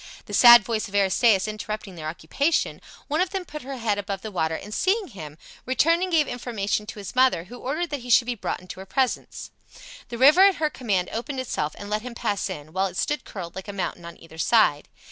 The 0.25 0.33
sad 0.33 0.63
voice 0.63 0.87
of 0.87 0.95
Aristaeus 0.95 1.47
interrupting 1.47 1.93
their 1.93 2.07
occupation, 2.07 2.81
one 3.07 3.21
of 3.21 3.29
them 3.29 3.45
put 3.45 3.61
her 3.61 3.77
head 3.77 3.99
above 3.99 4.23
the 4.23 4.31
water 4.31 4.55
and 4.55 4.73
seeing 4.73 5.09
him, 5.09 5.37
returned 5.63 6.01
and 6.01 6.11
gave 6.11 6.27
information 6.27 6.87
to 6.87 6.97
his 6.97 7.15
mother, 7.15 7.43
who 7.43 7.59
ordered 7.59 7.91
that 7.91 7.99
he 7.99 8.09
should 8.09 8.25
be 8.25 8.33
brought 8.33 8.61
into 8.61 8.79
her 8.79 8.87
presence. 8.87 9.51
The 10.09 10.17
river 10.17 10.41
at 10.47 10.55
her 10.55 10.71
command 10.71 11.09
opened 11.13 11.39
itself 11.39 11.75
and 11.77 11.87
let 11.87 12.01
him 12.01 12.15
pass 12.15 12.49
in, 12.49 12.73
while 12.73 12.87
it 12.87 12.97
stood 12.97 13.25
curled 13.25 13.55
like 13.55 13.67
a 13.67 13.73
mountain 13.73 14.03
on 14.03 14.17
either 14.17 14.39
side. 14.39 14.89